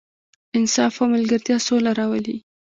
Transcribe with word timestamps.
انصاف 0.57 0.93
او 1.01 1.07
ملګرتیا 1.13 1.57
سوله 1.67 1.91
راولي. 1.99 2.37